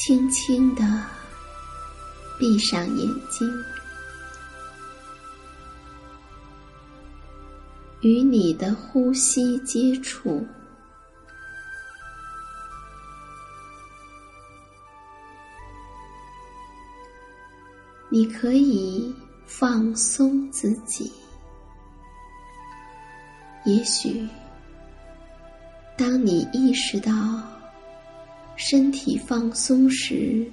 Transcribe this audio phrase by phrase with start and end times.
[0.00, 0.84] 轻轻的
[2.38, 3.52] 闭上眼睛，
[8.00, 10.46] 与你的呼吸接触。
[18.08, 19.12] 你可以
[19.46, 21.12] 放松自己。
[23.64, 24.28] 也许，
[25.96, 27.12] 当你意识到。
[28.60, 30.44] 身体放松时，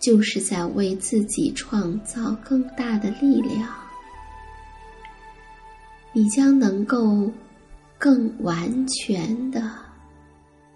[0.00, 3.68] 就是在为自己创造更大的力量。
[6.14, 7.30] 你将能够
[7.98, 9.70] 更完全的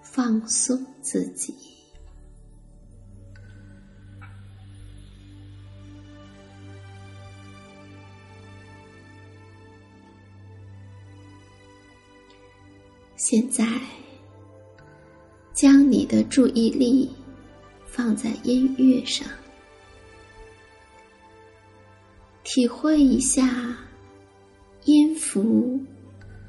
[0.02, 1.54] 放松自己。
[13.16, 13.66] 现在。
[15.56, 17.10] 将你的注意力
[17.86, 19.26] 放在音乐上，
[22.44, 23.74] 体会一下
[24.84, 25.80] 音符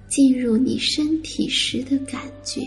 [0.10, 2.62] 进入你身体时的感觉。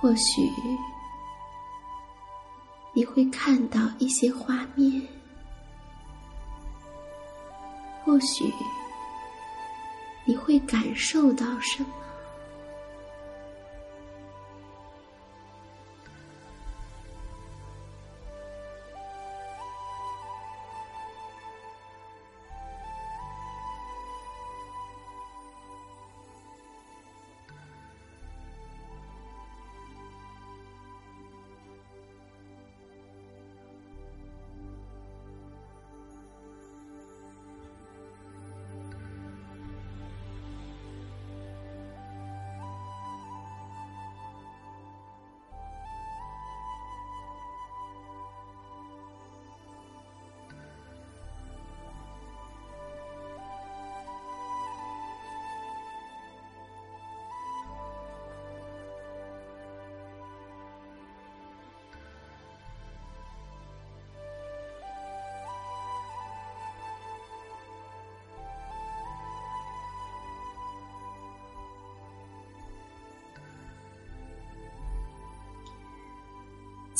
[0.00, 0.40] 或许。
[2.94, 5.02] 你会看到一些画面，
[8.04, 8.44] 或许
[10.24, 12.01] 你会感受到什么。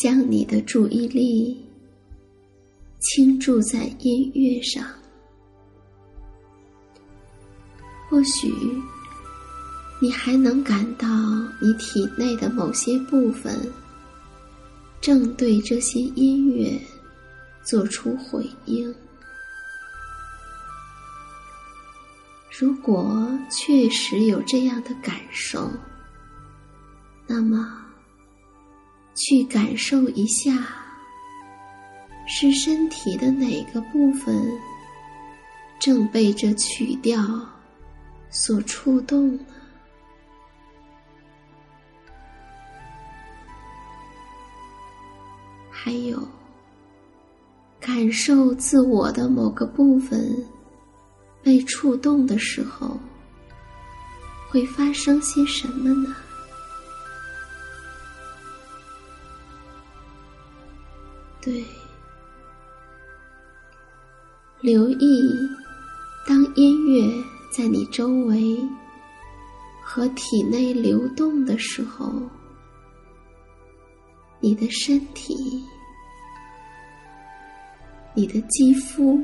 [0.02, 1.64] 将你的注意力
[2.98, 4.84] 倾注在音乐上。
[8.10, 8.52] 或许
[10.00, 11.06] 你还能感到
[11.60, 13.56] 你体内的某些部分
[15.00, 16.76] 正对这些音乐
[17.62, 18.92] 做出回应。
[22.50, 25.70] 如果确实有这样的感受，
[27.24, 27.81] 那么
[29.14, 30.66] 去感受一下，
[32.26, 34.34] 是身体的哪个部分
[35.78, 37.20] 正被这曲调
[38.30, 39.44] 所触动呢？
[45.70, 46.26] 还有，
[47.80, 50.46] 感受自我的某个部分。
[51.44, 52.96] 被触动的时候，
[54.48, 56.14] 会发生些什么呢？
[61.42, 61.64] 对，
[64.60, 65.22] 留意
[66.24, 67.12] 当音乐
[67.50, 68.56] 在你周围
[69.82, 72.12] 和体内流动的时候，
[74.38, 75.34] 你的身体、
[78.14, 79.20] 你的肌肤。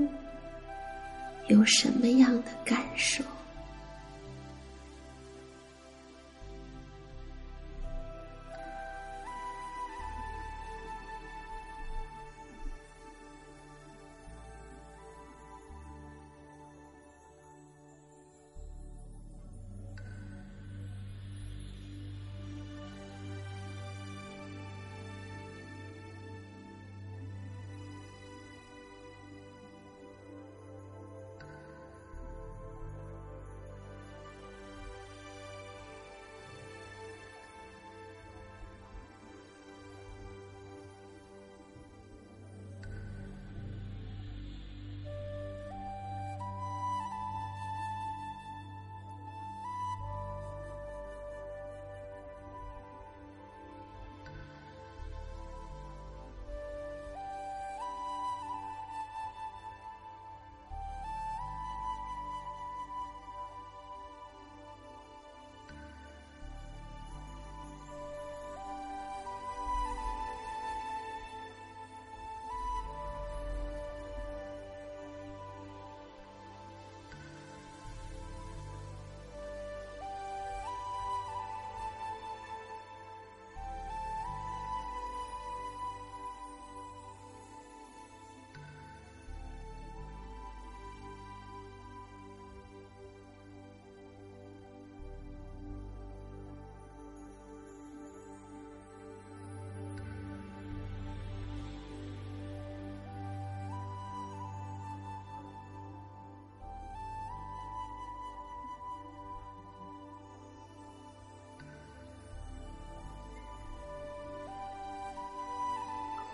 [1.48, 3.24] 有什么样的感受？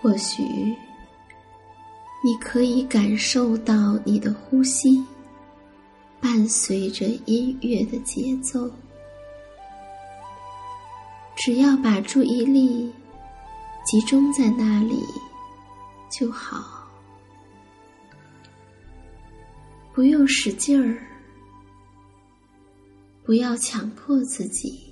[0.05, 0.43] 或许，
[2.23, 5.03] 你可以感受到你的呼吸
[6.21, 8.71] 伴随着音乐的节奏。
[11.35, 12.93] 只要把注意力
[13.87, 15.03] 集中在那里
[16.11, 16.87] 就好，
[19.95, 21.03] 不用使劲儿，
[23.25, 24.84] 不要强迫自己。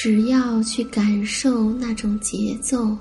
[0.00, 2.96] 只要去感受那种节奏，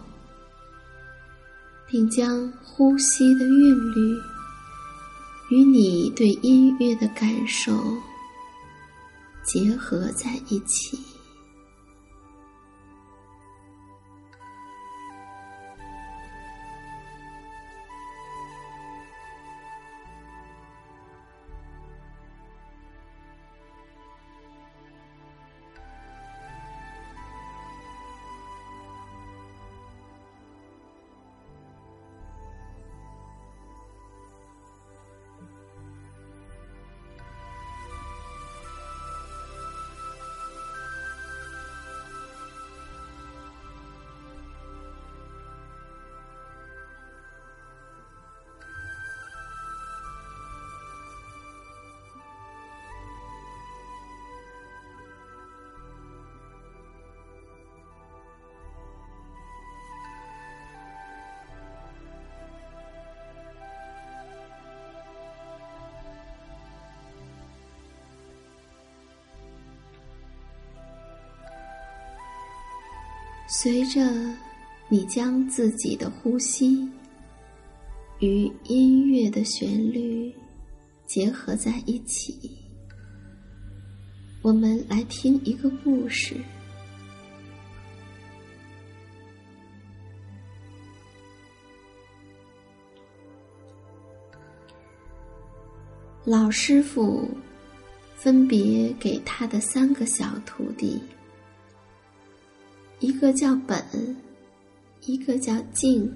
[1.86, 4.20] 并将呼吸的韵律
[5.52, 7.72] 与你对音乐的感受
[9.44, 10.98] 结合在一起。
[73.50, 74.02] 随着
[74.90, 76.86] 你将自己的呼吸
[78.20, 80.34] 与音乐的旋律
[81.06, 82.52] 结合在一起，
[84.42, 86.36] 我们来听一个故事。
[96.26, 97.30] 老师傅
[98.18, 101.02] 分别给他的三个小徒弟，
[103.00, 103.84] 一个叫本，
[105.02, 106.12] 一个叫静，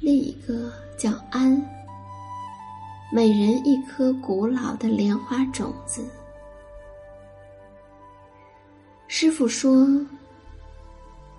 [0.00, 1.62] 另一个叫安，
[3.12, 6.02] 每人一颗古老的莲花种子。
[9.08, 9.86] 师傅说：“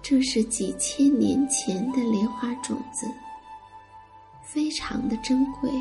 [0.04, 3.08] 这是几千年前的莲花种子，
[4.44, 5.72] 非常的珍贵。”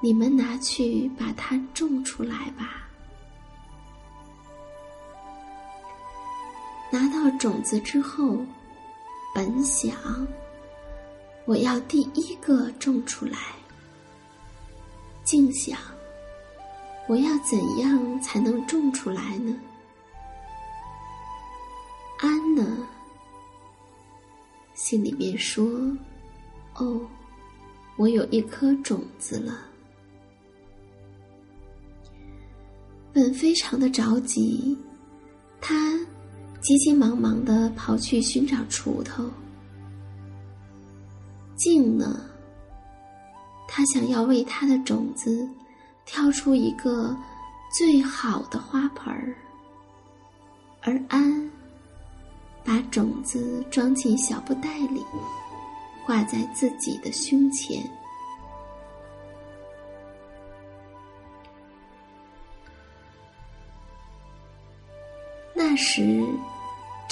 [0.00, 2.81] 你们拿去把它种出来吧。
[6.92, 8.36] 拿到种子之后，
[9.34, 9.96] 本想
[11.46, 13.38] 我要第一个种出来，
[15.24, 15.78] 竟想
[17.08, 19.58] 我要怎样才能种出来呢？
[22.18, 22.86] 安呢，
[24.74, 25.64] 心里面说
[26.76, 27.00] ：“哦，
[27.96, 29.66] 我有一颗种子了。”
[33.14, 34.76] 本非常的着急，
[35.60, 35.98] 他
[36.62, 39.28] 急急忙忙的跑去寻找锄头。
[41.56, 42.20] 静呢，
[43.68, 45.48] 他想要为他的种子
[46.04, 47.16] 挑出一个
[47.76, 49.34] 最好的花盆儿，
[50.82, 51.50] 而安
[52.64, 55.04] 把种子装进小布袋里，
[56.06, 57.82] 挂在自己的胸前。
[65.54, 66.24] 那时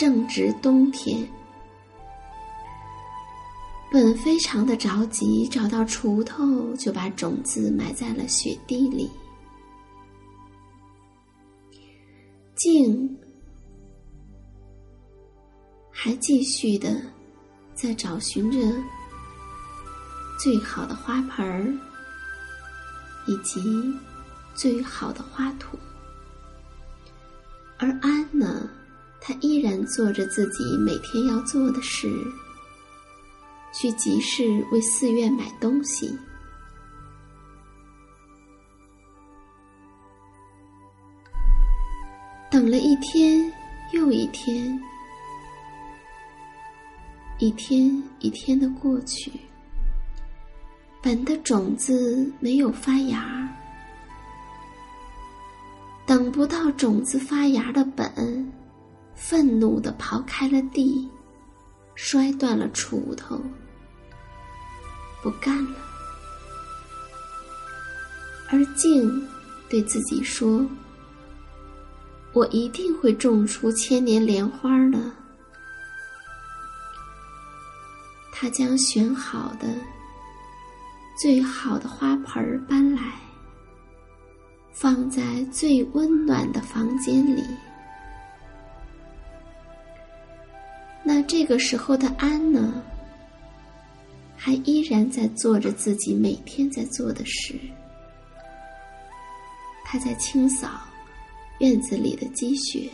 [0.00, 1.28] 正值冬天，
[3.92, 9.10] 本非常的着急，找到锄头就把种子埋在了雪地里。
[12.54, 13.14] 静
[15.90, 16.98] 还继续的
[17.74, 18.58] 在找寻着
[20.42, 21.70] 最好的花盆儿
[23.26, 23.60] 以及
[24.54, 25.78] 最好的花土。
[27.76, 28.66] 而安呢，
[29.20, 32.08] 他依然做着自己每天要做的事，
[33.72, 36.10] 去集市为寺院买东西。
[42.50, 43.52] 等了一天
[43.92, 44.80] 又一天，
[47.38, 49.30] 一天一天的过去，
[51.00, 53.48] 本的种子没有发芽。
[56.04, 58.52] 等不到种子发芽的本，
[59.22, 61.06] 愤怒的刨开了地，
[61.94, 63.38] 摔断了锄头，
[65.22, 65.76] 不干了。
[68.48, 69.28] 而静
[69.68, 70.66] 对自己说
[72.32, 74.98] ：“我一定会种出千年莲花的。”
[78.32, 79.68] 他将选好的、
[81.20, 83.02] 最好的花盆搬来。
[84.72, 87.44] 放在最温暖的房间里。
[91.02, 92.82] 那这个时候的安呢，
[94.36, 97.54] 还依然在做着自己每天在做的事。
[99.84, 100.68] 他在清扫
[101.58, 102.88] 院子里的积雪。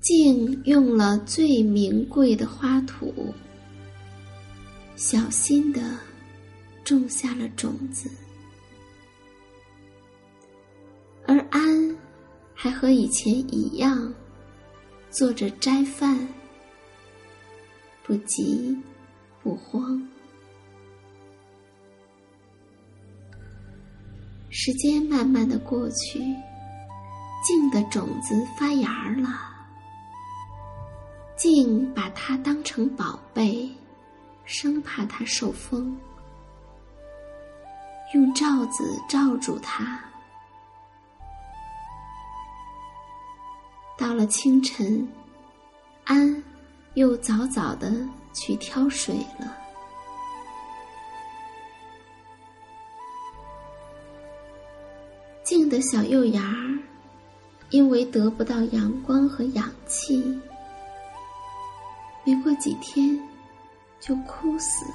[0.00, 3.34] 静用了最名贵的花土。
[4.96, 5.80] 小心的
[6.84, 8.08] 种下了种子，
[12.64, 14.10] 还和以前一样
[15.10, 16.26] 做着斋饭，
[18.02, 18.74] 不急
[19.42, 20.02] 不慌。
[24.48, 26.20] 时间慢慢的过去，
[27.44, 29.28] 静的种子发芽了，
[31.36, 33.70] 静把它当成宝贝。
[34.46, 35.94] 生怕它受风，
[38.14, 40.02] 用罩子罩住它。
[43.96, 45.08] 到了清晨，
[46.04, 46.42] 安
[46.94, 47.92] 又早早的
[48.32, 49.56] 去挑水了。
[55.42, 56.78] 静的小幼芽儿，
[57.70, 60.40] 因为得不到阳光和氧气，
[62.24, 63.20] 没过几天。
[64.00, 64.92] 就枯死了。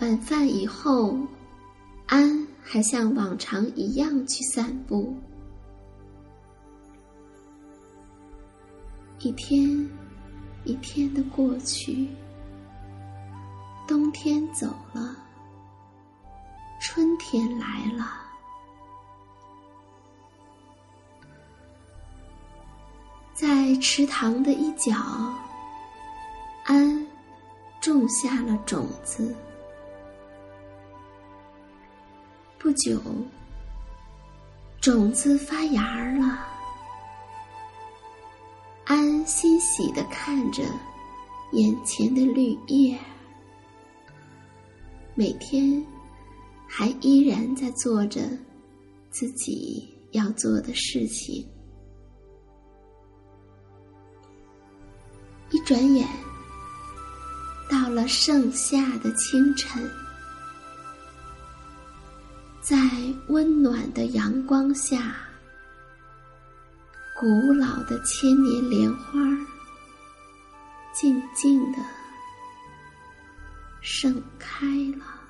[0.00, 1.16] 晚饭以后，
[2.12, 5.16] 安还像往常一样去散步。
[9.20, 9.88] 一天
[10.64, 12.06] 一天的过去，
[13.88, 15.16] 冬天走了，
[16.78, 18.20] 春天来了。
[23.32, 24.92] 在池塘的一角，
[26.66, 27.06] 安
[27.80, 29.34] 种下了种子。
[32.62, 33.02] 不久，
[34.80, 36.46] 种子发芽了。
[38.84, 40.62] 安欣喜的看着
[41.50, 42.96] 眼前的绿叶，
[45.16, 45.84] 每天
[46.68, 48.20] 还依然在做着
[49.10, 51.44] 自己要做的事情。
[55.50, 56.06] 一转眼，
[57.68, 59.82] 到了盛夏的清晨，
[62.62, 62.76] 在
[63.26, 65.16] 温暖的阳光下。
[67.18, 69.20] 古老的千年莲花，
[70.94, 71.78] 静静的
[73.80, 74.64] 盛开
[74.96, 75.21] 了。